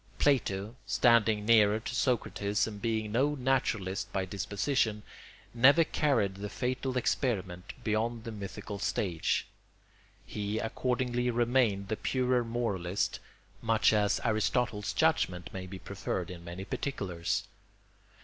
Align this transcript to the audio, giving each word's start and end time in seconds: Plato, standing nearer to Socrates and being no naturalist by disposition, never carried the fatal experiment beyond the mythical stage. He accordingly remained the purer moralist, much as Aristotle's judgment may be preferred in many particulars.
Plato, 0.17 0.75
standing 0.87 1.45
nearer 1.45 1.79
to 1.79 1.93
Socrates 1.93 2.65
and 2.65 2.81
being 2.81 3.11
no 3.11 3.35
naturalist 3.35 4.11
by 4.11 4.25
disposition, 4.25 5.03
never 5.53 5.83
carried 5.83 6.37
the 6.37 6.49
fatal 6.49 6.97
experiment 6.97 7.73
beyond 7.83 8.23
the 8.23 8.31
mythical 8.31 8.79
stage. 8.79 9.45
He 10.25 10.57
accordingly 10.57 11.29
remained 11.29 11.89
the 11.89 11.97
purer 11.97 12.43
moralist, 12.43 13.19
much 13.61 13.93
as 13.93 14.19
Aristotle's 14.25 14.91
judgment 14.91 15.51
may 15.53 15.67
be 15.67 15.77
preferred 15.77 16.31
in 16.31 16.43
many 16.43 16.65
particulars. 16.65 17.43